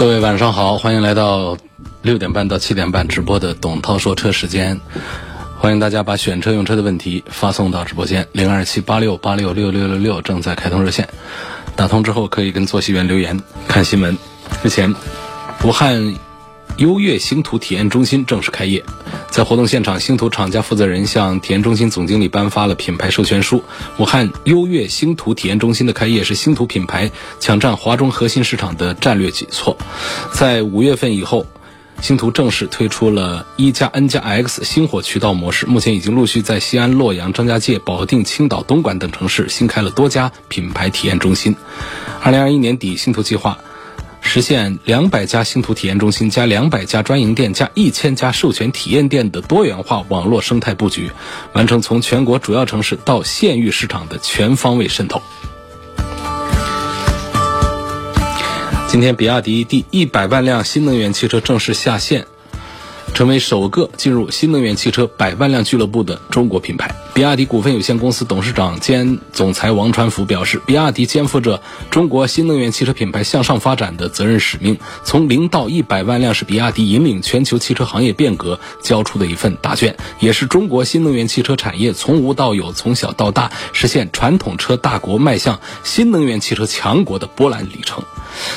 [0.00, 1.58] 各位晚上好，欢迎来到
[2.00, 4.80] 六点半到七点半直播的董涛说车时间。
[5.58, 11.06] 欢迎大家把选车用车的问题发送到直播间零二七八六八六六六六六，正在开通热线。
[11.76, 13.42] 打通之后可以跟坐席员留言。
[13.68, 14.16] 看新闻，
[14.62, 14.94] 之前，
[15.64, 16.14] 武汉
[16.80, 18.82] 优越星途体验中心正式开业。
[19.28, 23.62] 在活动现场，星途厂家负责人向体验中心总经理颁发了品牌授权书。
[23.98, 29.76] 武汉优越星途体验中心的开业是星途品牌抢占华中核心市场的战略举措。
[30.32, 31.46] 在五月份以后，
[32.00, 41.54] 星途正式推出了一加 N 加 X 星火渠道模式，目前已经陆续在西安、洛阳、张家界、保定、青岛、东莞等城市新开了多家品牌体验中心。
[42.22, 43.58] 二零二一年底，星途计划。
[44.20, 51.10] 实现两百家星途体验中心加两百家专营店加一千家授权体验店的多元化网络生态布局，
[51.52, 55.20] 完成从全国主要城市到县域市场的全方位渗透。
[58.88, 62.26] 今天，比亚迪第一百万辆新能源汽车正式下线。
[63.12, 66.94] 成为首个进入新能源汽车百万辆俱乐部的中国品牌。
[67.12, 71.60] 比亚迪股份有限公司董事长兼总裁王传福表示，比亚迪肩负着
[71.90, 74.78] 中国新能源汽车品牌向上发展的责任使命。
[75.04, 88.04] 从零到一百万辆是比亚迪引领全球汽车行业变革交出的一份答卷，也是中国新能源汽车产业从无到有、从小到大实现传统车大国迈向新能源汽车强国的波澜里程。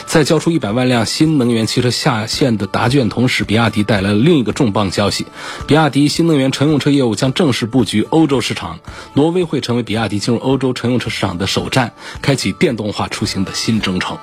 [0.05, 5.25] 在交出一百万辆新能源汽车下线的答卷同时，比亚迪带来了另一个重磅消息：
[5.65, 8.77] 比亚迪新能源乘用车业务将正式布局欧洲市场，
[9.14, 14.17] 挪威会成为比亚迪进入欧洲乘用车市场的首站，开启电动化出行的新征程。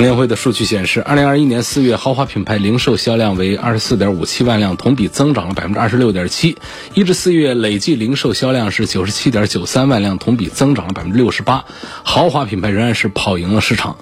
[0.00, 6.56] 联会的数据显示，二零二一年四月豪华品牌零售销量为二十四点五七万辆，同比增长了百分之二十六点七。
[6.94, 11.66] 一至四月累计零售销量是九十七点九三万辆，同比增长了百分之六十八。
[12.02, 13.96] 豪华品牌仍然是跑赢了市场。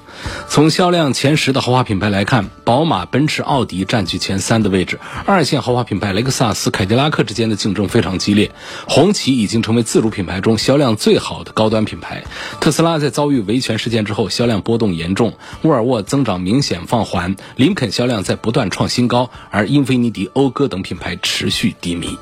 [0.49, 4.99] 从销量前十的豪华品牌来看，宝马、奔驰、奥迪占据前三的位置。
[5.27, 8.53] 二线豪华品牌雷克萨斯、凯迪拉克之间的竞争非常激烈。
[8.87, 12.25] 红旗已经成为自主品牌中销量最好的高端品牌。
[12.61, 15.35] 特斯拉在遭遇维权事件之后，销量波动严重。
[15.63, 22.19] 沃尔沃沃增长明显放缓，林肯销量在不断创新高，而英菲尼迪、讴歌等品牌持续低迷。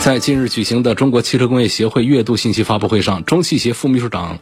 [0.00, 4.38] 在近日举行的中国汽车工业协会月度信息发布会上，中汽协副秘书长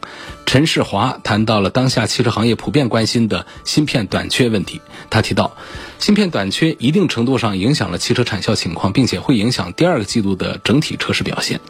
[0.47, 4.81] 陈世华谈到了当下汽车行业普遍关心的芯片短缺问题。
[5.11, 5.55] 他提到，
[6.01, 11.61] 芯片短缺一定程度上影响了汽车产销情况，并且会影响第二个季度的整体车市表现。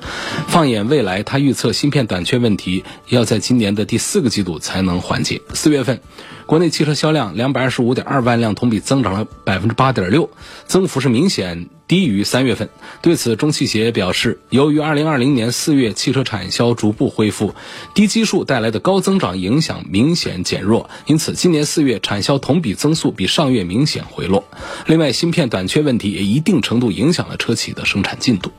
[0.47, 5.41] 放眼未来，他预测芯片短缺问题要在今年的第四个季度才能缓解。
[5.53, 5.99] 四月份，
[6.45, 10.29] 国内汽车销量两百二十五点二万辆，同比增长了百分之八点六，
[10.65, 11.67] 增幅是明显。
[11.91, 12.69] 低于三月份，
[13.01, 17.53] 对此，中汽协表示，由于二零二零年四月汽车产销逐步恢复，
[17.93, 24.43] 低基数带来的高增长影响明显减弱，因此今年四月产销同比增速比上月明显回回落。
[24.85, 28.51] 另外，芯片短缺问题也一定程度影响了车企的生产进度。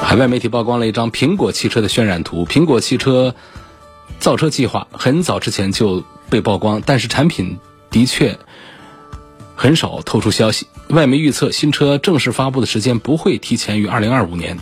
[0.00, 3.34] 海外媒体曝光了一张苹果汽车的渲染图，苹果汽车
[4.20, 7.58] 造车计划很早之前就被曝光，但是产品
[7.90, 8.38] 的确。
[9.56, 14.58] 很少透出消息，外媒预测新车正式发布的时间不会提前于二零二五年。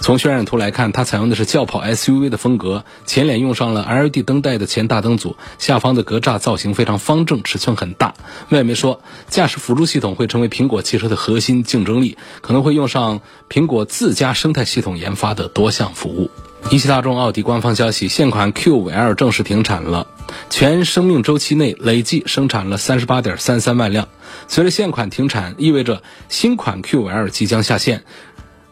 [0.00, 8.14] 从渲染图来看，它采用的是轿跑 SUV 的风格，前脸用上了 LED 灯带的前大灯组，下方的格栅造型非常方正，尺寸很大。
[8.48, 16.30] 外媒说，驾驶辅助系统会成为苹果汽车的核心竞争力，可能会用上苹果自家生态系统研发的多项服务。
[16.70, 20.06] 一汽大众奥迪官方消息，现款 Q 五 L 正式停产了，
[20.50, 24.08] 全生命周期内累计生产了三十八点三三万辆。
[24.48, 28.04] 随着现款停产，意味着新款 Q5L 即将下线。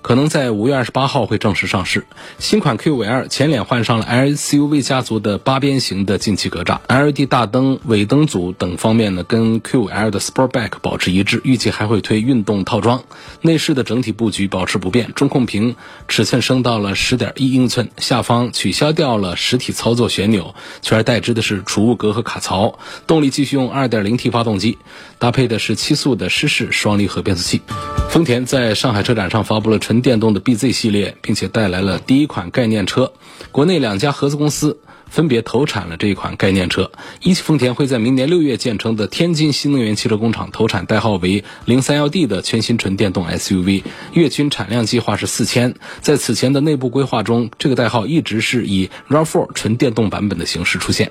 [0.06, 2.06] 可能在五月二十八号会正式上市。
[2.38, 11.40] 新款 Q5L 前脸换上了 SUV 家族的八边形的进气格栅，LED 大灯、尾灯组等方面呢，跟 Q5L 的 Sportback 保持一致。
[11.42, 13.02] 预计还会推运动套装。
[13.40, 15.74] 内饰的整体布局保持不变，中控屏
[16.06, 22.78] 尺寸升到了十点一英寸，下方取消掉了实体操作旋钮，取而代之的是储物格和卡槽。
[23.08, 24.78] 动力继续用 2.0T 发动机，
[25.18, 27.60] 搭配的是七速的湿式双离合变速器。
[28.08, 33.14] 丰田在上海车展上发布了纯纯电动的 BZ 系列，并且带来了第一款概念车。
[33.50, 34.78] 国内两家合资公司
[35.08, 36.90] 分别投产了这一款概念车。
[37.22, 45.76] 一汽丰田会在明年六月建成的天津新能源汽车工厂投产代号为零三幺 D 的全新纯电动 SUV，月均产量计划是四千。
[46.02, 51.10] 在此前的内部规划中，这个代号一直是以 RAV4 纯电动版本的形式出现。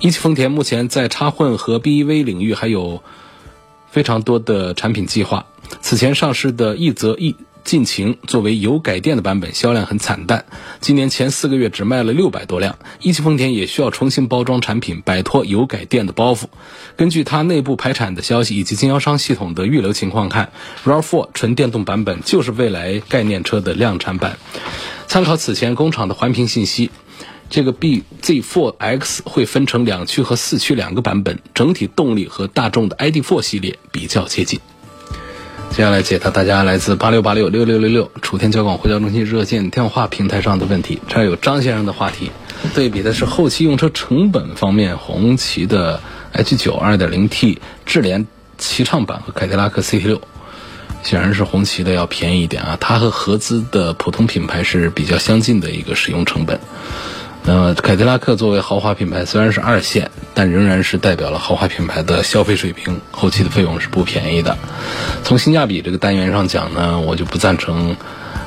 [0.00, 3.02] 一汽丰田目前在插混和 BEV 领域还有
[3.90, 5.44] 非常多的产品计划。
[5.82, 7.34] 此前上市的奕泽 E
[7.66, 10.44] 劲擎作为油改电的版本，销量很惨淡，
[10.80, 12.78] 今年前四个月只卖了六百多辆。
[13.02, 16.44] 一汽丰田也需要重新包装产品，摆脱油改电的包袱。
[16.96, 20.52] 根据它内部排产的消息以及经销商系统的预留情况看
[20.84, 24.38] ，RAV4 纯电动版本就是未来概念车的量产版。
[25.08, 26.90] 参考此前工厂的环评信息。
[27.48, 34.58] 这个 BZ4X 会分成两驱和四驱两个版本，整体动力和大众的 ID.4 系列比较接近。
[35.70, 41.00] 接下来解答大家来自八六八六六六六六楚天交广呼叫中心热线电话平台上的问题。
[41.06, 42.30] 这儿有张先生的话题，
[42.74, 46.00] 对比的是后期用车成本方面，红旗的
[46.32, 48.26] H9 2.0T 智联
[48.56, 50.20] 齐畅版和凯迪拉克 CT6，
[51.02, 52.78] 显然是红旗的要便宜一点啊。
[52.80, 56.58] 它和合资的普通品牌是比较相近的一个使用成本。
[57.48, 63.00] 那么，凯迪拉克作为豪华品牌，虽然是二线，但仍然是代表了豪华品牌的消费水平。
[63.12, 64.58] 后期的费用是不便宜的。
[65.22, 67.96] 从性价比这个单元上讲呢，我就不赞成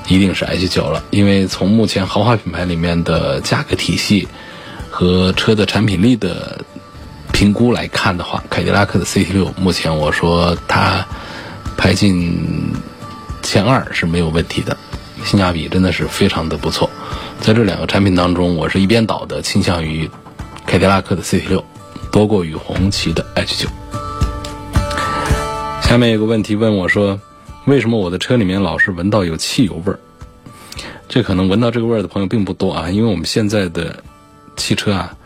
[0.09, 4.27] 一定是 H9 了，因为从目前豪华品牌里面的价格体系
[4.89, 6.59] 和车的产品力的
[7.31, 11.05] 评估来看的话，凯迪拉克的 CT6 目前我说它
[11.77, 12.73] 排进
[13.41, 14.75] 前二是没有问题的，
[15.23, 16.89] 性价比真的是非常的不错。
[17.41, 20.09] 在这两个产品当中，我是一边倒的倾向于
[20.65, 21.63] 凯迪拉克的 CT6
[22.11, 23.67] 多过于红旗的 H9。
[25.81, 27.19] 下面有个问题问我说，
[27.65, 29.99] 为什么我的车里面老是闻到有汽油味儿？
[31.07, 34.03] 这可能闻到这个味儿的朋友并不多啊，因为我们现在的
[34.55, 35.17] 汽车啊，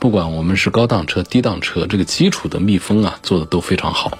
[0.00, 4.18] 不管我们是高档车、低档车，这个基础的密封啊做的都非常好。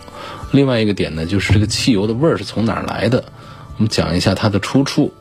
[0.53, 3.25] 另外一个点呢，就是这个汽油的味儿是从哪儿来的？
[3.77, 5.13] 我们讲一下它的出处。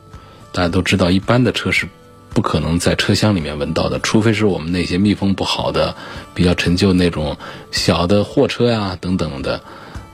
[0.54, 1.88] 大家都知道，一般的车是
[2.32, 5.96] 不可能在车厢里面闻到的，除非是我们那些密封不好的、
[6.32, 7.36] 比较陈旧那种
[7.72, 9.60] 小的货车呀等等的，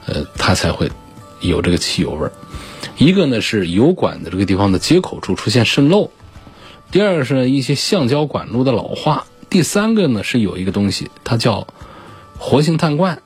[0.07, 0.91] 呃，它才会
[1.41, 2.33] 有这个汽油味儿。
[2.97, 6.11] 一个呢是油管的这个地方的接口处出现渗漏，
[6.91, 11.67] 第二个是一些橡胶管路的老化，第三个呢是有一个东西，它叫
[12.39, 13.21] 活性炭罐。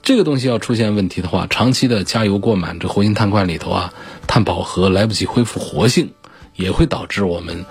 [0.00, 3.92] 这个东西要出现问题的话，长期的加油过满，这活性炭罐里头啊，
[4.26, 6.12] 碳饱和来不及恢复活性。
[6.58, 7.64] 也会导致我们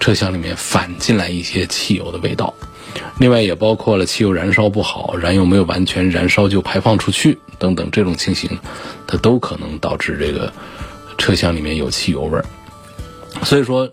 [0.00, 2.52] 车厢里面反进来一些汽油的味道，
[3.18, 8.58] 另外也包括了汽油燃烧不好、燃油没有完全燃烧就排放出去等等这种情形，
[9.06, 10.52] 它都可能导致这个
[11.16, 12.44] 车厢里面有汽油味儿。
[13.44, 13.88] 所以说，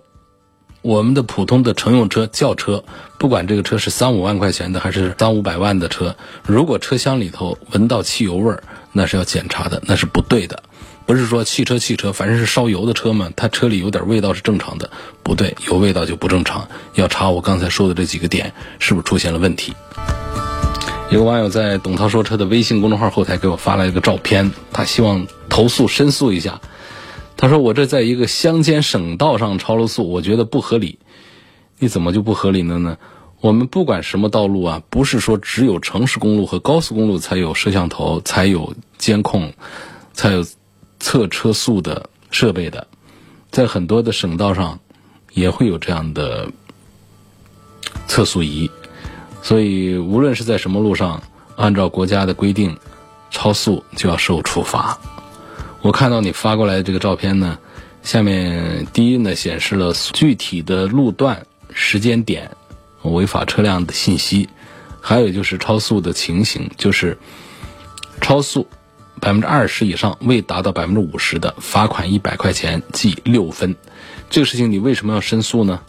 [0.81, 2.83] 我们的普通的乘用车、轿车，
[3.19, 10.63] 不管这个车是三五万块钱的还是三五百万的车，如果车厢里头闻到汽油味儿，那是要检查的，那是不对的。
[11.09, 14.91] 不是说汽车汽车，凡是烧油的车嘛，它车里有点味道是正常的。
[15.23, 19.73] 不对，有味道就不正常，要查我刚才说的这几个点是不是出现了问题。
[21.09, 26.61] 有个网友在董涛说车的微信公众号后台给我发了一个照片，他希望投诉申诉一下。
[27.35, 30.99] 他说我这在一个乡间省道上超了速，我觉得不合理。
[31.79, 32.99] 你怎么就不合理了呢？
[33.41, 39.53] 我们不管什么道路啊，不是说只有城市公路和高速公路才有摄像头、才有监控、
[40.13, 40.45] 才有。
[40.99, 42.85] 测车速的设备的，
[43.51, 44.79] 在很多的省道上
[45.33, 46.49] 也会有这样的
[48.07, 48.69] 测速仪，
[49.41, 51.21] 所以无论是在什么路上，
[51.55, 52.77] 按照国家的规定，
[53.31, 54.97] 超速就要受处罚。
[55.81, 57.57] 我看到你发过来的这个照片呢，
[58.03, 62.51] 下面第一呢显示了具体的路段、时间点、
[63.03, 64.49] 违法车辆的信息，
[64.99, 67.17] 还有就是超速的情形，就是
[68.19, 68.67] 超速。
[69.19, 73.75] 百分之二十以上未达到百分之五十的，罚款一百块钱，记六分。
[74.29, 75.81] 这个事情你为什么要申诉呢？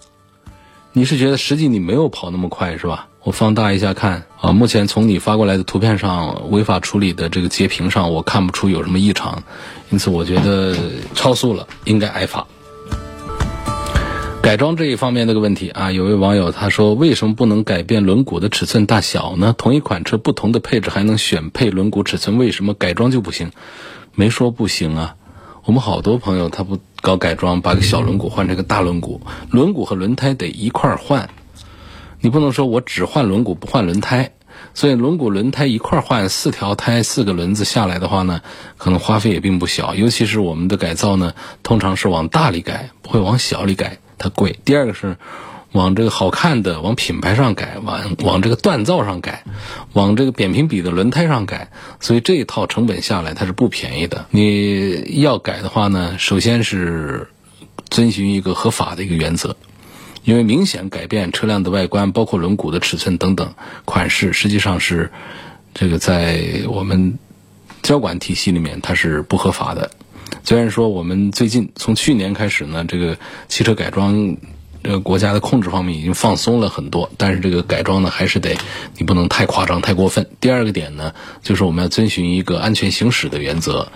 [0.92, 3.06] 你是觉得实际你没有跑那么快是吧？
[3.22, 9.42] 我放大一下看啊，目前从你发过来的图片上，违法处理的这个截屏上，我看不出有什么异常，
[9.90, 10.74] 因此我觉得
[11.14, 12.46] 超速了应该挨罚。
[14.50, 19.54] 改装这一方面那个问题啊，有位网友他说：“为什么不能改变轮毂的尺寸大小呢？
[19.56, 23.52] 同一款车不同的配置还能选配轮毂尺寸，为什么改装就不行？”
[24.12, 25.14] 没说不行啊，
[25.64, 31.30] 我们好多朋友他不搞改装，把个小轮毂换成个大轮毂，轮毂和轮胎得一块换，
[32.20, 34.32] 你不能说我只换轮毂不换轮胎。
[34.74, 38.40] 所以轮毂轮胎一块换四条胎四个轮子下来的话呢，
[38.76, 39.94] 可能花费也并不小。
[39.94, 44.58] 尤其是我们的改造呢，通常是往大里改，不会往小里改，它贵。
[44.64, 45.16] 第二个是
[45.72, 49.44] 往这个好看的、往品牌上改，往往这个锻造上改，
[49.92, 54.26] 往这个扁平比的轮胎上改，所以这一套成本下来它是不便宜的。
[54.30, 57.28] 你要改的话呢，首先是
[57.88, 59.56] 遵循一个合法的一个原则。
[60.24, 65.10] 因为明显改变车辆的外观，包括轮毂的尺寸等等款式，实际上是
[65.74, 67.18] 这个在我们
[67.82, 69.90] 交管体系里面它是不合法的。
[70.44, 73.16] 虽然说我们最近从去年开始呢，这个
[73.48, 74.36] 汽车改装
[74.82, 78.56] 这个国家的控制方面已经放松了很多，但是这个改装呢还是得
[78.96, 80.26] 你不能太夸张、太过分。
[80.40, 83.90] 第二个点呢，就是我们要遵循一个安全行驶的原则。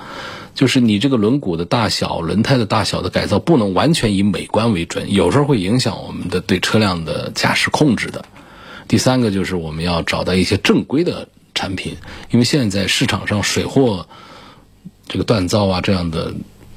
[0.55, 8.25] 就是你这个轮毂的大小、轮胎的大小的改造，不能完全以美观为准，有时候会影响我们的对车辆的驾驶控制的。
[8.87, 11.97] 第三个就是我们要找到一些正规的产品，
[12.31, 14.07] 因为现在市场上水货
[15.09, 16.33] 这个锻造啊这样的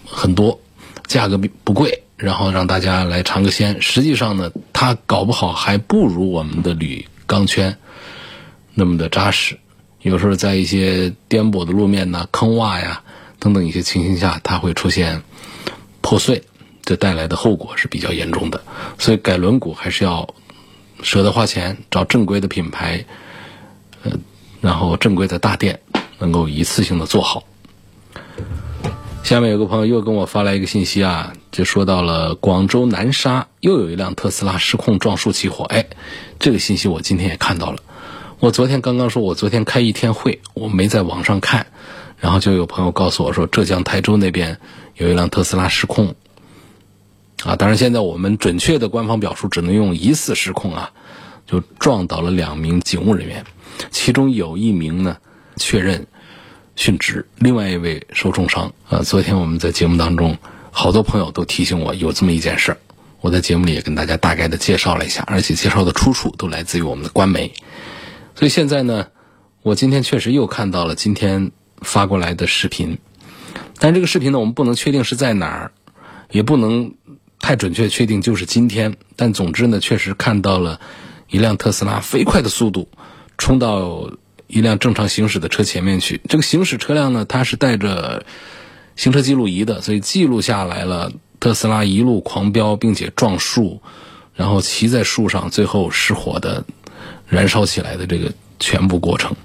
[0.06, 0.60] 很多，
[1.06, 3.82] 价格不贵，然后让大家来尝个鲜。
[3.82, 7.78] 实际上呢，它搞不好还不如我们的铝钢圈
[8.74, 9.60] 那么的扎实。
[10.02, 13.04] 有时候在一些颠簸的路面呢，坑洼呀。
[13.40, 15.24] 等等一些情形下，它会出现
[16.02, 16.44] 破碎，
[16.84, 18.62] 这带来的后果是比较严重的。
[18.98, 20.34] 所以改轮毂还是要
[21.04, 23.06] 舍得花钱，找正规的品牌，
[24.04, 24.12] 呃，
[24.62, 25.82] 然后正规的大店，
[26.20, 27.44] 能够一次性的做好。
[29.24, 35.66] 下面有个朋友又跟我发来一个信息啊，就说到了广州南沙又有一辆特斯拉失控撞树起火。
[35.66, 35.86] 哎，
[36.40, 37.80] 这个信息我今天也看到了。
[38.40, 41.68] 我昨天刚刚说，我昨天开一天会，我没在网上看。
[42.20, 44.60] 然后就有朋友告诉我说，浙江台州那边
[44.96, 46.16] 有一辆特斯拉失控，
[47.44, 50.92] 啊，当然现在我们准确的官方表述只能用疑似失控啊，
[51.46, 53.46] 就撞倒了两名警务人员，
[53.92, 55.16] 其中有一名呢
[55.58, 56.08] 确认
[56.76, 58.74] 殉职，另外一位受重伤。
[58.90, 60.36] 啊，昨天我们在节目当中，
[60.72, 62.78] 好多朋友都提醒我有这么一件事儿，
[63.22, 67.54] 我在节目里也跟大家大概的介绍了一下，而且介绍的出处都来自于我们的官媒，
[68.34, 69.06] 所以现在呢，
[69.62, 71.52] 我今天确实又看到了今天。
[71.82, 72.98] 发过来的视频，
[73.80, 75.72] 但这个视频呢，我们不能确定是在哪儿，
[76.32, 76.94] 也不能
[77.40, 78.96] 太准确确定就是今天。
[79.16, 80.80] 但总之呢，确实看到了
[81.30, 82.88] 一辆特斯拉飞快的速度
[83.38, 84.12] 冲到
[84.48, 86.22] 一辆正常行驶的车前面去。
[86.28, 88.26] 这个行驶车辆呢，它是带着
[88.96, 93.82] 行车记录仪的，所以记录下来了特斯拉一路狂飙，并且撞树，
[94.34, 96.66] 然后骑在树上，最后失火的
[97.28, 99.36] 燃烧起来的这个全部过程。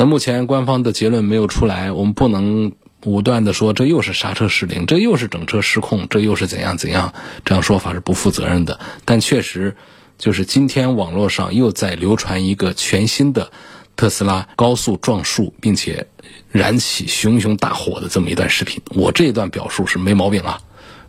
[0.00, 2.72] 那目前官方的结论没有出来，我们不能
[3.04, 7.12] 武断的说这又是刹车失灵，这又是整车失控，这又是怎样怎样，
[7.44, 8.80] 这样说法是不负责任的。
[9.04, 9.76] 但确实，
[10.16, 13.52] 就是今天网络上又在流传一个全新的
[13.94, 16.06] 特斯拉高速撞树，并且
[16.50, 18.80] 燃起熊熊大火的这么一段视频。
[18.94, 20.62] 我这一段表述是没毛病啊，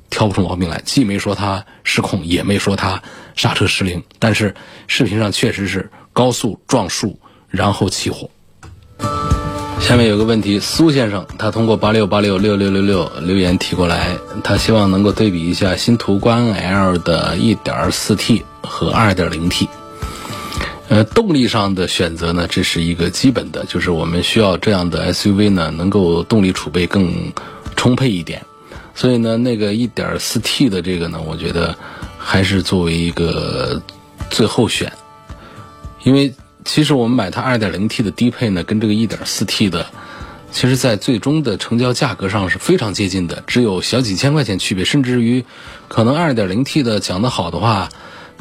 [0.10, 3.02] 挑不出毛病来，既没说它失控，也没说它
[3.38, 4.54] 刹车失灵，但是
[4.88, 7.18] 视频上确实是高速撞树，
[7.48, 8.30] 然后起火。
[9.80, 19.68] 下面有个问题，苏先生他通过八六八六六六六六留言提过来，他希望能够对比一下新途观 L 的 1.4T 和 2.0T。
[20.88, 27.12] 呃，动力上的选择呢，这是一个基本的，就是我们需要这样的 SUV 呢，能够动力储备更
[27.76, 28.42] 充沛一点。
[28.96, 31.76] 所以呢，那个 1.4T 的这个呢，我觉得
[32.18, 33.82] 还是作为一个
[34.30, 34.90] 最后选，
[36.04, 36.34] 因为。
[36.64, 39.88] 其实我们买它 2.0T 的低配呢，跟这个 1.4T 的，
[40.52, 45.44] 其实在最终的成交价格上是非常接近的，只有小几千块钱区别，甚至于
[45.88, 47.90] 可能 2.0T 的讲得好的话，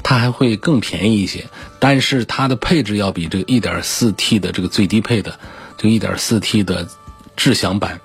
[0.03, 1.47] 它还会更便宜一些。
[1.79, 5.39] 但是它的配置要比这个 1.4T 的这个最低配的
[5.79, 6.87] 这个 1.4T 的
[7.37, 8.01] 智享版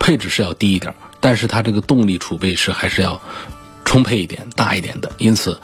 [0.00, 3.20] 配置是要低一点，但是它这个动力储备是还是要
[3.84, 5.12] 充沛一点、大一点的。
[5.18, 5.56] 因此，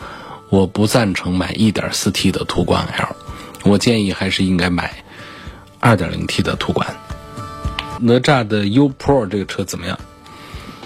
[0.50, 3.16] 我不赞成买 1.4T 的途观 L。
[3.64, 5.04] 我建议还是应该买
[5.80, 6.86] 2.0T 的途观。
[8.00, 9.98] 哪吒的 U Pro 这个车怎么样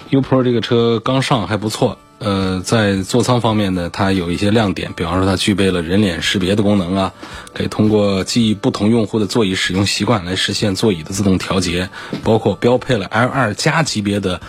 [0.09, 7.13] ？U Pro 这个车刚上还不错，呃，在座舱方面呢，它有一些亮点，比方说它具备了人脸识别的功能啊，
[7.53, 11.89] 可以通过记忆不同用户的座椅使用习惯来实现座椅的自动调节，
[12.23, 14.41] 包括标配了 L2 加级别的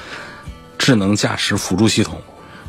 [0.76, 2.20] 智能驾驶辅助系统。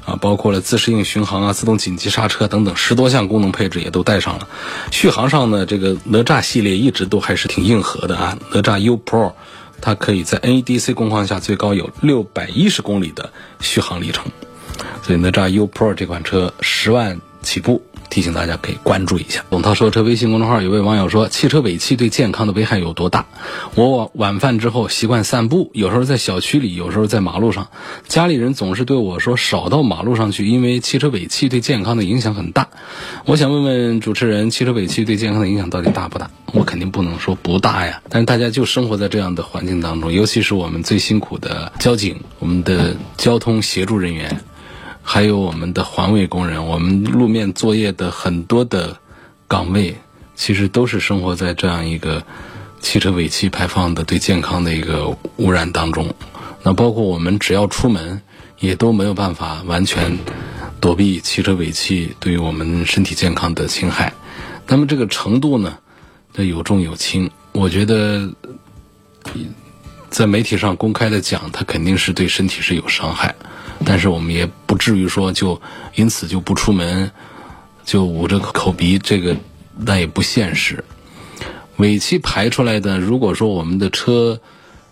[0.07, 4.47] 啊，包括了自适应巡航啊、自动紧急刹车等等十多项功能配置也都带上了。
[4.89, 8.37] 续航上呢，这个哪吒系列一直都还是挺硬核的啊。
[8.53, 9.33] 哪吒 U Pro，
[9.81, 14.31] 它可以在 NEDC 工况下最高有六百一十公里的续航里程。
[15.03, 17.83] 所以哪吒 U Pro 这款车十万起步。
[18.09, 19.43] 提醒大家可以关注一下。
[19.49, 23.25] 董涛说车微信公众号有位网友说，汽车尾气对健康的危害有多大？
[23.75, 27.67] 我晚饭之后习惯散步，有时候在小区里，有时候在马路上。
[28.07, 32.69] 家里人总是对我说少到马路上去，因为汽车尾气对健康的影响很大。
[33.25, 36.29] 我想问问主持人，汽车尾气对健康的影响到底大不大？
[36.53, 38.01] 我肯定不能说不大呀。
[38.09, 44.41] 但是大家就生活在这样的环境当中，尤其是我们最辛苦的交警，我们的交通协助人员。
[45.09, 48.97] 还有我们的环卫工人，我们路面作业的很多的
[49.47, 49.95] 岗位，
[50.35, 52.21] 其实都是生活在这样一个
[52.81, 56.13] 汽车尾气排放的对健康的一个污染当中。
[56.61, 58.21] 那包括我们只要出门，
[58.59, 60.19] 也都没有办法完全
[60.81, 64.11] 躲避汽车尾气对于我们身体健康的侵害。
[64.67, 65.77] 那么这个程度呢，
[66.33, 67.31] 这有重有轻。
[67.53, 68.29] 我觉得
[70.09, 73.33] 在媒体上公开的讲，它肯定是对身体是有伤害。
[73.85, 75.61] 但是我们也不至于说就
[75.95, 77.11] 因此就不出门，
[77.85, 79.35] 就捂着口鼻，这个
[79.77, 80.83] 那也不现实。
[81.77, 84.39] 尾气排出来的，如果说我们的车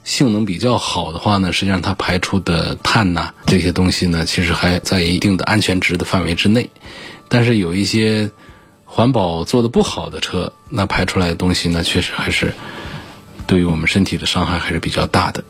[0.03, 6.69] 性能比较好的话呢，实际上它排出的碳呐这些东西呢，其实还在一定的安全值的范围之内。
[7.27, 8.29] 但是有一些
[8.85, 12.53] 环保做的不好的车，那排出来的东西呢，确实还是
[13.47, 15.43] 对于我们身体的伤害还是比较大的。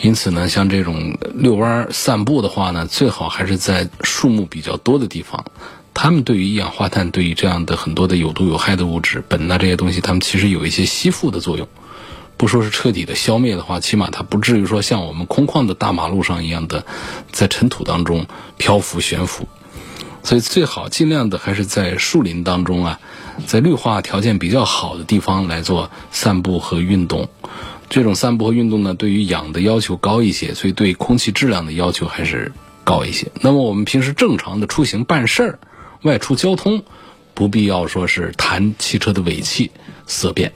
[0.00, 5.44] 因此呢，像这种遛弯儿散步的话呢，最好还是在树木比较多的地方。
[5.92, 11.68] 它们对于一氧化碳、对于这样的很多的有毒有害的物质、苯呐这些东西，它们其实有一些吸附的作用。
[12.36, 16.84] 不说是彻底的消灭的话，起码它不至于说像我们空旷的大马路上一样的
[17.30, 18.26] 在尘土当中
[18.58, 19.48] 漂浮悬浮。
[20.24, 22.98] 所以最好尽量的还是在树林当中啊，
[23.46, 27.28] 在绿化条件比较好的地方来做散步和运动。
[27.88, 33.28] 这种散步和运动呢，对于氧的要求高一些，所以对空气质量的要求还是高一些。
[33.40, 35.58] 那么我们平时正常的出行办事儿、
[36.02, 36.82] 外出交通，
[37.34, 39.70] 不必要说是谈汽车的尾气
[40.06, 40.52] 色变。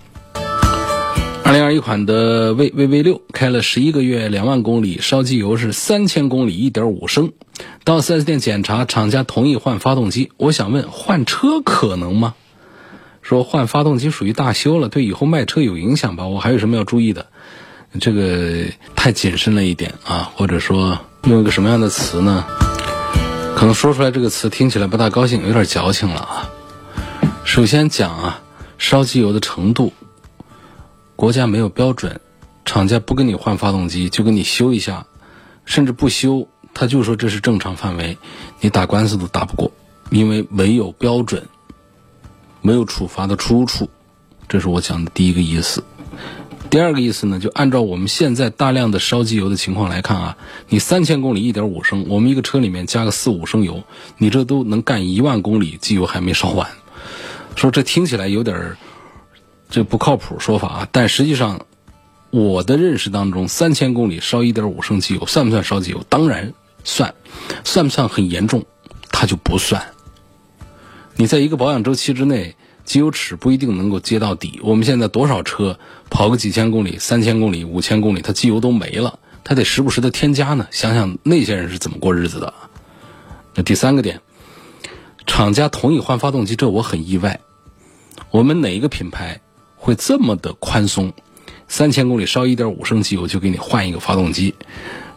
[1.44, 7.32] 二零二一款的 V V V 六开了十一个月，两万公里，烧机油是三千公里，一点五升。
[7.84, 10.30] 到四 S 店检查，厂家同意换发动机。
[10.36, 12.34] 我想问，换车可能吗？
[13.28, 16.26] 说换发动机属于大修了，对以后卖车有影响吧？
[16.28, 17.26] 我还有什么要注意的？
[18.00, 18.64] 这个
[18.96, 22.46] 太谨慎了一点啊，或者说用一个什么样的词呢？
[23.54, 26.50] 可能说出来这个词听起来不大高兴，有点矫情了啊。
[27.44, 28.40] 首先讲啊，
[28.78, 29.92] 烧机油的程度，
[31.14, 32.22] 国家没有标准，
[32.64, 35.04] 厂家不给你换发动机，就给你修一下，
[35.66, 38.16] 甚至不修，他就说这是正常范围，
[38.60, 39.70] 你打官司都打不过，
[40.08, 41.46] 因为没有标准。
[42.60, 43.88] 没有处罚的出处，
[44.48, 45.84] 这是我讲的第一个意思。
[46.70, 50.36] 第二个意思呢，就按照我们现在大量的烧机油的情况来看啊，
[50.68, 53.84] 你三千公里一点五升，我们一个车里面加个四五升油，
[54.18, 56.68] 你这都能干一万公里，机油还没烧完。
[57.56, 58.76] 说这听起来有点
[59.70, 61.60] 这不靠谱说法啊，但实际上
[62.30, 66.04] 我的认识当中，三千公里烧一点五升机油算不算烧机油？
[66.10, 66.52] 当然
[66.84, 67.14] 算，
[67.64, 68.66] 算不算很严重？
[69.10, 69.82] 它就不算。
[71.20, 72.54] 你在一个保养周期之内，
[72.84, 74.60] 机油尺不一定能够接到底。
[74.62, 75.76] 我们现在多少车
[76.10, 80.68] 跑个几千公里、三千公里、五千公里，它机油都没了，它得时不时的添加呢。
[80.70, 82.54] 想想那些人是怎么过日子的。
[83.56, 84.20] 那第三个点，
[85.26, 87.40] 厂家同意换发动机，这我很意外。
[88.30, 89.40] 我们哪一个品牌
[89.74, 91.12] 会这么的宽松？
[91.66, 94.54] 三千公里烧一点五升机油就给你换一个发动机，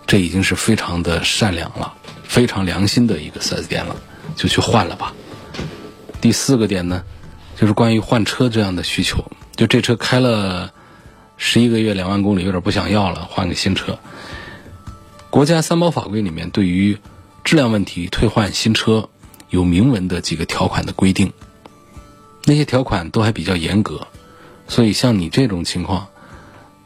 [0.07, 3.95] 这已经是非常的善良了，非常良心的一个 4S 店了，
[4.35, 5.13] 就去换了吧。
[6.21, 7.03] 第四个点呢，
[7.57, 9.25] 就是关于换车这样的需求。
[9.55, 10.71] 就这车开了
[11.36, 13.97] 十一个月，两万公里，有点不想要了，换个新车。
[15.31, 16.97] 国家三包法规里面对于
[17.43, 19.10] 质量问题退换新车
[19.49, 21.34] 有明文的几个条款的规定，
[22.45, 24.07] 那些条款都还比较严格，
[24.67, 26.07] 所以像你这种情况，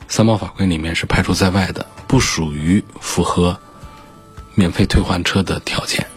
[0.07, 3.59] 三包法规里面是排除在外的，不属于符合
[4.53, 6.07] 免费退换车的条件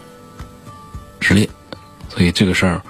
[1.19, 1.49] 之列。
[2.07, 2.81] 所以这个事儿。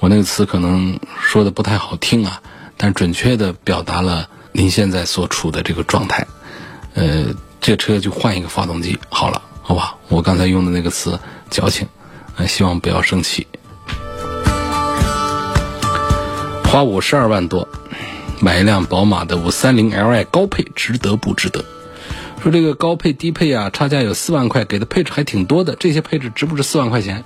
[0.00, 2.40] 我那个词可能说的不太好听啊，
[2.76, 6.26] 但准确的表达了您现在所处的这个状态。
[6.94, 7.26] 呃，
[7.60, 9.96] 这车就换一个发动机好了，好吧？
[10.08, 11.18] 我刚才用的那个词
[11.50, 11.86] 矫情，
[12.46, 13.46] 希望不要生气。
[16.64, 17.66] 花五十二万多
[18.40, 21.64] 买一辆宝马的五三零 Li 高配，值得不值得？
[22.40, 27.24] 说这个高配低配啊，差价有四万块，给的配置还挺多的，这些配置值不值四万块钱？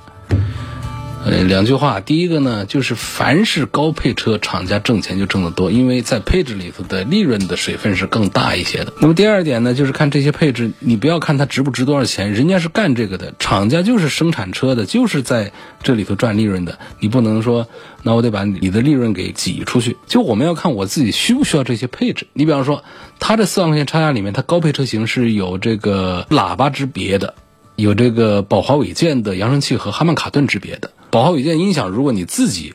[1.24, 8.92] 呃，两句话，第一个呢，就是凡是高配车，厂家挣钱就挣得多，因为在配置里头的利润的水分是更大一些的。
[9.00, 15.52] 那么第二点呢，就是看这些配置，你不要看它值不值多少钱，人家是干这个的，厂家就是生产车的，就是在
[15.84, 17.68] 这里头赚利润的，你不能说，
[18.02, 19.96] 那我得把你的利润给挤出去。
[20.08, 22.26] 就我们要看我自己需不需要这些配置。
[22.32, 22.82] 你比方说，
[23.20, 27.34] 它这四万块钱差价里面，它高配车型是有这个喇叭之别的。
[27.76, 30.90] 有这个宝华韦健的扬声器和哈曼卡顿之别的。
[31.12, 32.74] 宝华韦健音响，如果你自己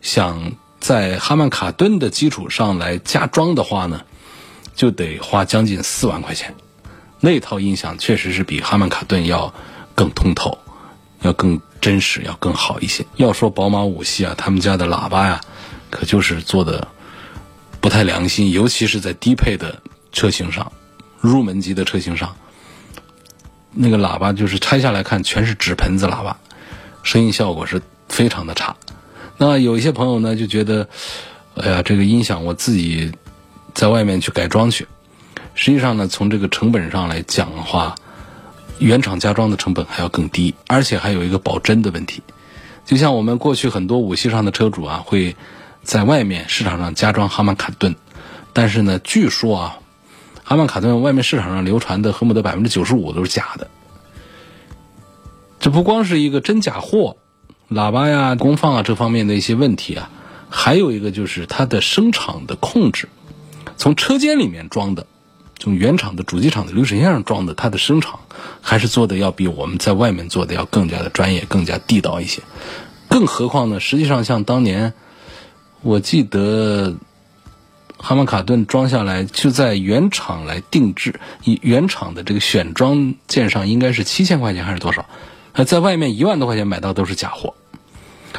[0.00, 4.02] 想在哈曼卡顿的基础上来加装的话呢，
[4.76, 6.54] 就得花将近四万块钱。
[7.18, 9.52] 那套音响确实是比哈曼卡顿要
[9.96, 10.56] 更通透，
[11.22, 13.04] 要更真实，要更好一些。
[13.16, 15.40] 要说宝马五系啊，他们家的喇叭呀，
[15.90, 16.86] 可就是做的
[17.80, 19.82] 不太良心，尤其是在低配的
[20.12, 20.70] 车型上，
[21.20, 22.36] 入门级的车型上。
[23.72, 26.38] 那个喇叭就是拆下来看，全是纸盆子喇叭，
[27.04, 28.74] 声音效果是非常的差。
[29.36, 30.88] 那有一些朋友呢就觉得，
[31.54, 33.12] 哎呀，这个音响我自己
[33.74, 34.88] 在外面去改装去。
[35.54, 37.94] 实际上呢，从这个成本上来讲的话，
[38.80, 42.22] 原厂加装的成本还要更低，而且还有一个保真的问题。
[42.84, 45.36] 就像我们过去很多五系上的车主啊，会
[45.84, 47.94] 在外面市场上加装哈曼卡顿，
[48.52, 49.78] 但是呢，据说啊。
[50.46, 53.70] 哈曼卡顿外面市场上流传的恨不得百分之九十五都是假的，
[55.64, 57.16] 这不光是一个真假货，
[57.70, 60.10] 喇叭呀、功放啊这方面的一些问题啊，
[60.50, 63.08] 还有一个就是它的声场的控制，
[63.78, 65.06] 从车间里面装的，
[65.58, 68.20] 从原厂的主机厂的流水线上装的，它的声场
[68.60, 72.42] 还是做的要比我们在外面做的要更加的专业、更加地道一些。
[73.08, 74.92] 更何况呢，实际上像当年，
[75.80, 76.96] 我记得。
[77.96, 85.06] 哈曼卡顿装下来就在原厂来定制，以原厂的这个选装件上应该是七千块钱还是多少？
[85.54, 87.54] 呃，在外面一万多块钱买到都是假货。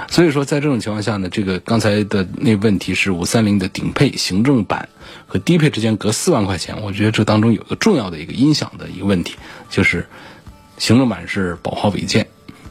[0.10, 4.90] 所以说，在这种情况下呢，这个刚才的那问题是五三零的顶配行政版
[5.26, 9.36] 和低配之间隔四万块钱，我觉得这当中有个重要的一个音响的一个问题，
[9.70, 10.06] 就是
[10.78, 12.28] 行政版是宝华韦健，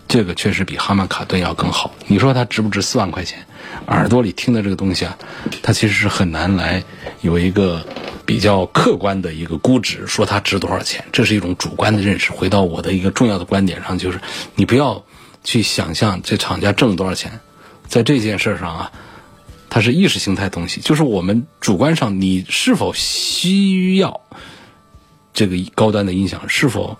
[0.06, 1.94] 这个确实比哈曼卡顿要更好。
[2.06, 3.46] 你说它值不值四万块钱？
[3.86, 5.16] 耳朵里听的这个东西啊，
[5.62, 6.82] 它其实是很难来
[7.20, 7.86] 有一个
[8.24, 12.32] 比较客观的一个估值，说它值多少钱，这是一种主观的认识。
[12.32, 14.20] 回到我的一个重要的观点上，就是
[14.54, 15.04] 你不要
[15.42, 17.40] 去想象这厂家挣多少钱，
[17.86, 18.92] 在这件事上啊，
[19.68, 24.20] 它是意识形态东西，就是我们主观上你是否需要
[25.32, 26.96] 这个高端的音响，是否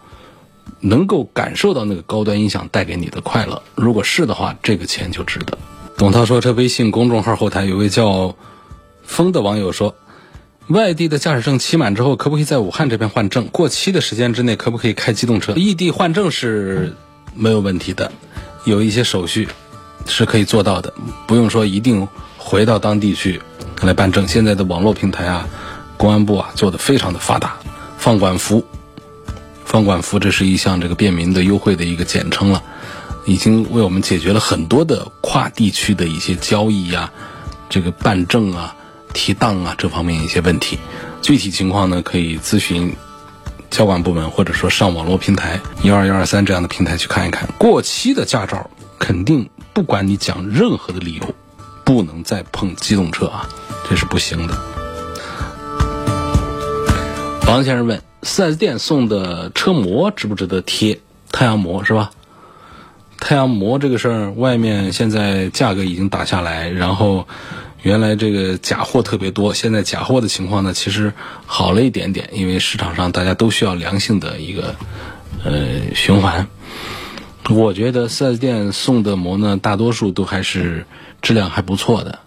[0.81, 5.57] 能够感受到那个高端音响带给你的快乐，如果是的话，这个钱就值得。
[5.97, 8.35] 董涛说：“这微信公众号后台有位叫
[9.07, 9.95] ‘风’的网友说，
[10.67, 13.47] 外地的驾驶证期满之后，可不可以在武汉这边换证？
[13.53, 15.53] 过期的时间之内，可不可以开机动车？
[15.55, 16.95] 异地换证是
[17.35, 18.11] 没有问题的，
[18.65, 19.49] 有一些手续
[20.07, 20.93] 是可以做到的，
[21.29, 23.41] 不用说一定回到当地去
[23.83, 24.27] 来办证。
[24.27, 25.49] 现在的网络平台啊，
[25.97, 27.57] 公安部啊做的非常的发达，
[27.99, 28.65] 放管服，
[29.65, 32.61] 放管服，这是一项这个便民的优惠的一个简称了。”
[33.27, 37.11] 已经为我们解决了很多的跨地区的一些交易呀，
[37.71, 38.77] 这个办证啊、
[39.13, 40.79] 提档啊这方面一些问题。
[41.23, 42.95] 具体情况呢，可以咨询
[43.71, 47.49] 交管部门，或者说上网络平台幺二幺二三这样的平台去看一看。
[47.57, 51.35] 过期的驾照肯定不管你讲任何的理由，
[51.83, 53.49] 不能再碰机动车啊，
[53.89, 54.55] 这是不行的。
[57.47, 61.01] 王先生问：4S 店送的车膜值不值得贴？
[61.33, 62.11] 太阳膜是吧？
[63.19, 67.27] 太阳膜这个事儿，外面现在价格已经打下来，然后
[67.83, 71.13] 原来这个假货特别多，现在假货的情况呢，其实
[71.47, 74.75] 好了一点点，因为市场上大家都需要良性的一个
[75.45, 76.47] 呃循环。
[77.51, 80.87] 我觉得四 S 店送的膜呢，大多数都还是
[81.23, 82.19] 质量还不错的，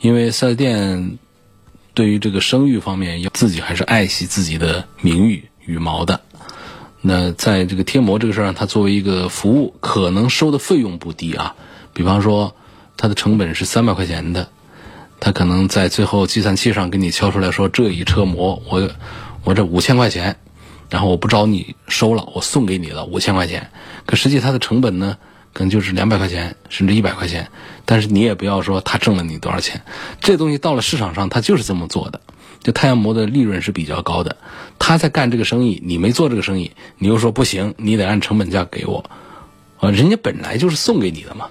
[0.00, 1.18] 因为四 S 店
[1.94, 6.20] 对于这个声誉方面，要自己还是爱惜自己的名誉羽毛的。
[7.00, 11.54] 那在这个贴膜这个事儿上，它作为一个服务，可能收的费用不低啊。
[11.92, 12.54] 比方说，
[12.96, 14.48] 它的成本是三百块钱的，
[15.20, 18.90] 它可能在最后计算器上给你敲出来说，这一车膜我
[19.44, 20.36] 我这五千块钱，
[20.90, 23.70] 然后我不找你收了，我送给你了五千块钱。
[24.04, 25.16] 可实际它的成本呢，
[25.52, 27.48] 可能就是两百块钱，甚至一百块钱。
[27.84, 29.80] 但是你也不要说他挣了你多少钱，
[30.20, 32.20] 这东西到了市场上，它就是这么做的。
[32.62, 34.36] 就太阳膜的利润是比较高的，
[34.78, 39.08] 他在干这个生意，你没做这个生意，你又说不行，你得按成本价给我，
[39.78, 41.46] 啊，人家本来就是送给你的嘛，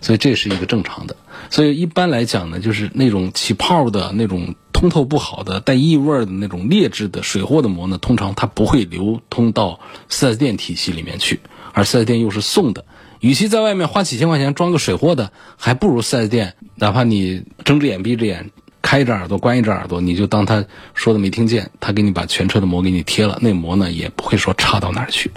[0.00, 1.16] 所以这是一个正常的。
[1.50, 11.40] 所以一般来讲呢，就是那种起泡的那种通透不好的带异味的那种劣质的水货的膜呢，通常它不会流通到四 S 店体系里面去，
[11.72, 12.86] 而四 S 店又是送的。
[13.20, 18.50] 与其在外面花几千块钱装个水货的，还不如四 S 店，哪怕你睁只眼闭只眼，
[18.84, 25.30] 开一只耳朵关一只耳朵，你就当他说的没听见，他给你把全车的膜给你贴了，那膜呢也不会说差到哪儿去。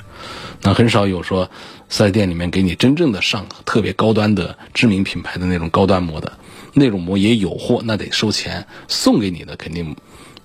[0.61, 1.49] 那很少有说
[1.87, 6.33] 四 S 店里面给你真正的上特别高端的知名品牌的那种高端膜的
[6.73, 9.95] 那种膜也有货，那得收钱，送给你的肯定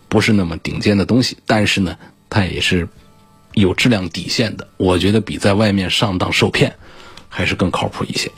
[0.08, 1.96] 不是那么顶尖的东西，但是呢，
[2.30, 2.88] 它也是
[3.54, 4.68] 有质量底线的。
[4.76, 6.72] 我觉得比在外面上当受骗
[7.28, 8.30] 还是更靠谱一些。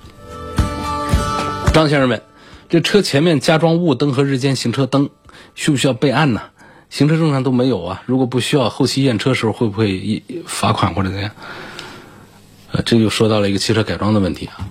[1.74, 2.22] 张先生们：
[2.74, 5.08] 这车前面加装雾灯和日间行车灯，
[5.54, 6.42] 需不需要备案呢？
[6.90, 8.02] 行车证上都没有啊！
[8.04, 11.30] 如果不需要，后期验车时候会不会罚款或者怎样？
[12.72, 14.66] 呃，这就说到了一个汽车改装的问题啊。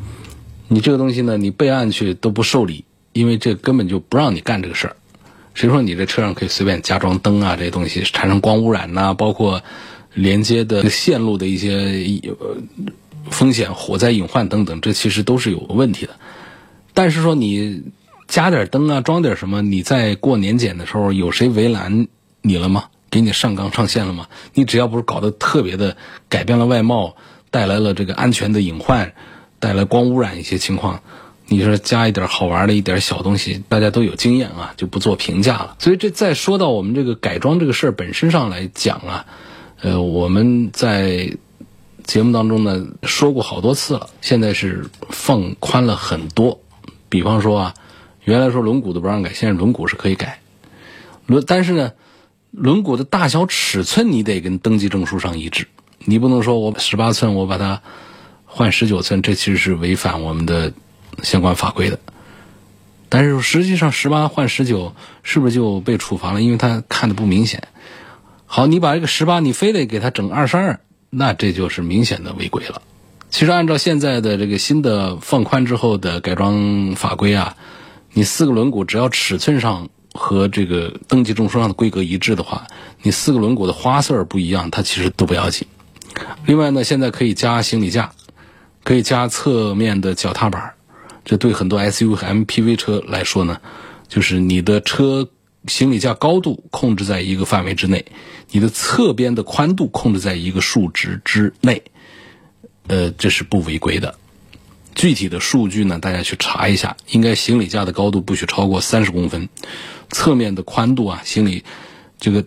[0.68, 4.98] 你这个东西呢，你备案去都不受理，因为这根本就不让你干这个事儿。
[5.54, 7.56] 谁说你这车上可以随便加装灯啊？
[7.56, 9.63] 这些东西产生光污染呐，包括
[10.13, 12.58] 连接的线路的一些呃
[13.32, 16.13] 风险、火灾隐患等等，这其实都是有问题的。
[16.93, 17.84] 但是说你。
[18.25, 19.62] 加点灯啊，装点什么？
[19.62, 22.08] 你在过年检的时候，有谁为难
[22.41, 22.86] 你了吗？
[23.12, 24.27] 给你上纲上线了吗？
[24.56, 25.97] 你只要不是搞得特别的
[26.29, 27.15] 改变了外貌，
[27.51, 29.13] 带来了这个安全的隐患，
[29.60, 31.01] 带来光污染一些情况，
[31.47, 35.75] 你说加一点好玩的一点小东西，大家都有经验啊，就不做评价了。
[35.77, 39.25] 所以这再说到我们这个改装这个事儿本身上来讲啊，
[39.82, 41.38] 呃，我们在
[42.03, 46.62] 节目当中呢说过好多次了，现在是放宽了很多，
[47.13, 47.73] 比方说啊。
[48.26, 50.39] 原来说轮毂都不让改，现在轮毂是可以改。
[51.26, 51.91] 轮但是呢，
[52.52, 55.67] 轮毂的大小尺寸你得跟登记证书上一致，
[56.06, 57.82] 你不能说我十八寸我把它
[58.45, 60.71] 换十九寸，这其实是违反我们的
[61.21, 61.99] 相关法规的。
[63.10, 66.41] 但是实际上十八换十九是不是就被处罚了？
[66.41, 67.67] 因为他看的不明显。
[68.45, 72.82] 好，你把这个十八你非得给他整二十二，那这就是明显的违规了。
[73.34, 77.58] 其实按照现在的这个新的放宽之后的改装法规啊。
[78.12, 82.67] 你四个轮毂只要尺寸上和这个登记证书上的规格一致的话，
[83.02, 85.67] 你四个轮毂的花色不一样，它其实都不要紧。
[86.46, 88.12] 另外呢，现在可以加行李架，
[88.84, 90.72] 可以加侧面的脚踏板，
[91.26, 93.60] 这对很多 SUV 和 MPV 车来说呢，
[94.08, 95.28] 就是你的车
[95.65, 98.06] 行李架高度控制在一个范围之内，
[98.52, 101.82] 你的侧边的宽度控制在一个数值之内，
[102.88, 104.15] 呃，这是不违规的。
[104.96, 106.96] 具体的数据呢，大家去查一下。
[107.10, 109.50] 应该行李架的高度不许超过三十公分，
[110.12, 111.63] 侧面的宽度啊，行李
[112.19, 112.46] 这个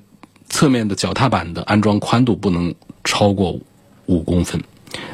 [0.48, 3.58] 侧面的脚踏板的安装宽度不能超过
[4.06, 4.62] 五公分。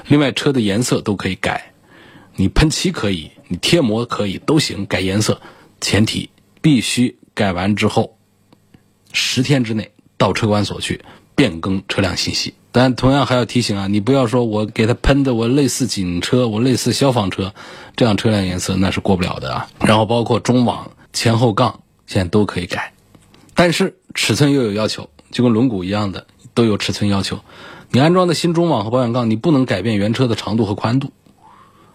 [0.07, 1.73] 另外，车的颜色都可以改，
[2.37, 4.85] 你喷漆可以，你贴膜可以，都行。
[4.85, 5.41] 改颜色，
[5.81, 6.29] 前提
[6.61, 8.19] 必须改完之后
[9.13, 11.01] 十天之内到车管所去
[11.35, 12.53] 变更车辆信息。
[12.73, 17.53] 但同样还要提醒啊，你不要说我给它喷的我类似警车，我类似消防车，
[17.95, 19.69] 这样车辆颜色那是过不了的啊。
[19.81, 22.95] 然后包括中网、前后杠，现在都可以改，
[23.55, 27.39] 但是尺寸又有要求，就跟轮毂一样的都有尺寸要求。
[27.91, 31.13] 你安装的新中网和保险杠，你不能改变原车的长度和宽度。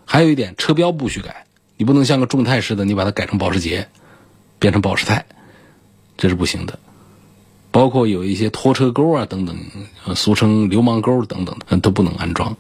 [0.06, 3.90] 还有一点，车标不许改，你不能像个众泰似的，你把它改成保时捷，
[4.60, 5.26] 变成保时泰，
[6.18, 6.78] 这是不行的。
[7.72, 9.56] 包括有一些拖车钩啊等等，
[10.16, 12.56] 俗称流氓钩等等，都不能安装。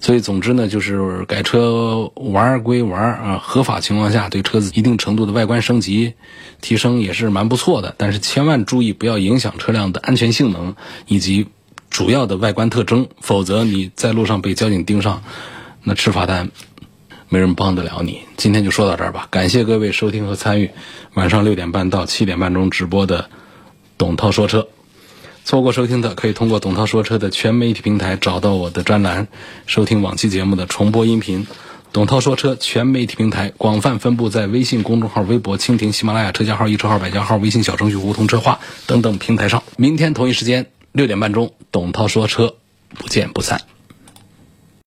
[0.00, 6.14] 所以总之呢，就是改车玩归玩啊，合法情况下对车子一定程度的外观升级
[6.60, 7.94] 提升也是蛮不错的。
[7.98, 10.76] 但是千万注意不要影响车辆的安全性能
[11.08, 11.48] 以及
[11.90, 15.22] 主要的外观特征，否则你在路上被交警盯上，
[15.82, 16.50] 那吃罚单
[17.28, 18.20] 没人帮得了你。
[18.36, 20.70] 今天就说到这儿吧，感谢各位收听和参与
[21.14, 23.28] 晚上六点半到七点半钟直播的。
[23.98, 24.68] 董涛说车，
[25.44, 29.26] 错过收听的可以通过董涛说车的全媒体平台找到我的专栏，
[29.66, 31.46] 收听往期节目的重播音频。
[31.92, 39.62] 董涛说车全媒体平台广泛分布在微信公众号、微博、蜻蜓、喜马拉雅、车家号、一车号、百家号、微信小程序、梧桐车话等等平台上。
[39.76, 42.54] 明天同一时间六点半钟，董涛说车，
[42.94, 43.62] 不见不散。